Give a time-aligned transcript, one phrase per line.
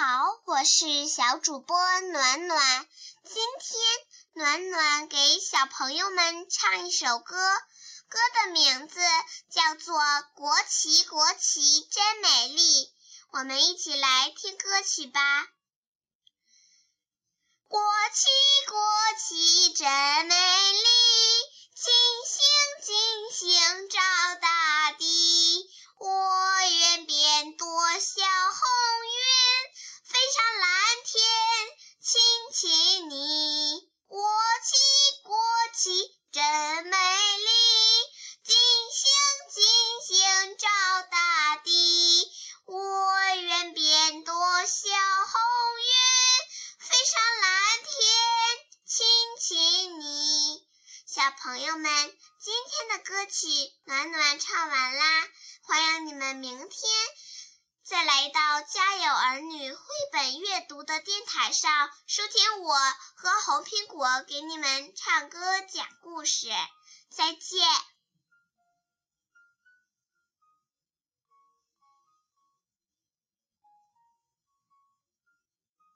[0.00, 2.86] 好，我是小主播暖暖。
[3.24, 3.82] 今天
[4.34, 7.36] 暖暖给小朋友们唱一首歌，
[8.08, 9.00] 歌的名字
[9.50, 10.00] 叫做
[10.34, 12.84] 《国旗国旗真美丽》。
[13.32, 15.48] 我们一起来听歌曲吧。
[17.66, 17.80] 国
[18.14, 18.28] 旗
[18.70, 18.80] 国
[19.18, 20.57] 旗真美
[36.68, 37.48] 很美丽，
[38.44, 38.54] 金
[38.92, 39.08] 星
[39.54, 39.64] 金
[40.06, 40.68] 星照
[41.10, 42.30] 大地。
[42.66, 44.34] 我愿变朵
[44.66, 45.40] 小红
[45.80, 45.94] 云，
[46.78, 47.48] 飞上蓝
[47.84, 47.96] 天，
[48.84, 49.06] 亲
[49.40, 50.62] 亲你。
[51.06, 51.90] 小朋友们，
[52.38, 53.48] 今天的歌曲
[53.86, 55.26] 暖暖唱完啦。
[55.62, 56.68] 欢迎你们明天
[57.88, 59.80] 再来到家有儿女绘
[60.12, 62.74] 本阅读的电台上收听我
[63.14, 66.48] 和红苹果给你们唱歌讲故事。
[67.08, 67.66] 再见。